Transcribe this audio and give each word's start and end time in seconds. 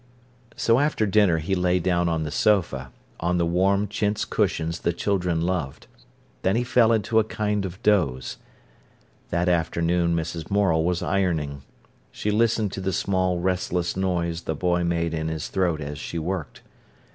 So 0.55 0.79
after 0.79 1.05
dinner 1.05 1.37
he 1.37 1.53
lay 1.53 1.77
down 1.77 2.09
on 2.09 2.23
the 2.23 2.31
sofa, 2.31 2.89
on 3.19 3.37
the 3.37 3.45
warm 3.45 3.87
chintz 3.87 4.25
cushions 4.25 4.79
the 4.79 4.93
children 4.93 5.41
loved. 5.41 5.85
Then 6.41 6.55
he 6.55 6.63
fell 6.63 6.91
into 6.91 7.19
a 7.19 7.23
kind 7.23 7.65
of 7.65 7.79
doze. 7.83 8.37
That 9.29 9.47
afternoon 9.47 10.15
Mrs. 10.15 10.49
Morel 10.49 10.83
was 10.85 11.03
ironing. 11.03 11.61
She 12.11 12.31
listened 12.31 12.71
to 12.71 12.81
the 12.81 12.93
small, 12.93 13.37
restless 13.39 13.95
noise 13.95 14.41
the 14.41 14.55
boy 14.55 14.83
made 14.83 15.13
in 15.13 15.27
his 15.27 15.49
throat 15.49 15.79
as 15.81 15.99
she 15.99 16.17
worked. 16.17 16.63